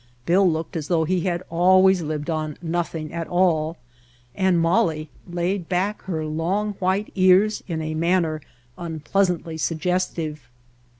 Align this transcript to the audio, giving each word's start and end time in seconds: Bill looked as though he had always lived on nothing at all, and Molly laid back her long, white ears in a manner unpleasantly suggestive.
Bill 0.25 0.49
looked 0.51 0.75
as 0.75 0.87
though 0.87 1.03
he 1.03 1.19
had 1.25 1.43
always 1.51 2.01
lived 2.01 2.27
on 2.27 2.57
nothing 2.59 3.13
at 3.13 3.27
all, 3.27 3.77
and 4.33 4.59
Molly 4.59 5.09
laid 5.29 5.69
back 5.69 6.01
her 6.05 6.25
long, 6.25 6.73
white 6.79 7.11
ears 7.13 7.61
in 7.67 7.83
a 7.83 7.93
manner 7.93 8.41
unpleasantly 8.79 9.59
suggestive. 9.59 10.49